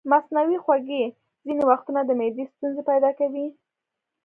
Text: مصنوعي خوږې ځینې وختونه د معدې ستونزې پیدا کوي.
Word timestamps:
مصنوعي 0.11 0.57
خوږې 0.63 1.03
ځینې 1.45 1.63
وختونه 1.71 2.01
د 2.05 2.11
معدې 2.19 2.43
ستونزې 2.53 2.81
پیدا 2.89 3.09
کوي. 3.19 3.47